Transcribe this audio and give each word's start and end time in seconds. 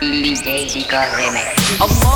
Daisy 0.09 0.85
Girl 0.87 1.11
Remix. 1.17 1.81
Allah. 1.81 2.07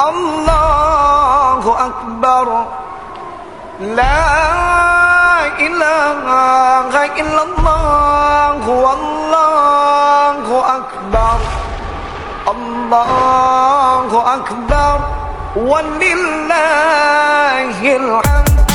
الله 0.00 1.76
أكبر. 1.86 2.64
لا 3.80 4.26
إله 5.58 6.94
إلا 7.20 7.42
الله 7.42 8.68
والله 8.68 10.46
أكبر. 10.76 11.38
الله 12.48 14.10
أكبر. 14.34 14.98
ولله 15.56 16.76
الحمد. 17.96 18.65